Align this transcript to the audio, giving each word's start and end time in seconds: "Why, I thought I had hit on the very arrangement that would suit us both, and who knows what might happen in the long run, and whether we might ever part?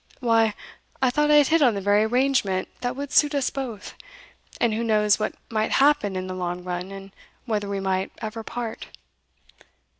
"Why, 0.19 0.55
I 0.99 1.11
thought 1.11 1.29
I 1.29 1.35
had 1.35 1.49
hit 1.49 1.61
on 1.61 1.75
the 1.75 1.79
very 1.79 2.01
arrangement 2.05 2.67
that 2.81 2.95
would 2.95 3.11
suit 3.11 3.35
us 3.35 3.51
both, 3.51 3.93
and 4.59 4.73
who 4.73 4.83
knows 4.83 5.19
what 5.19 5.35
might 5.51 5.73
happen 5.73 6.15
in 6.15 6.25
the 6.25 6.33
long 6.33 6.63
run, 6.63 6.89
and 6.89 7.11
whether 7.45 7.69
we 7.69 7.79
might 7.79 8.11
ever 8.19 8.41
part? 8.43 8.87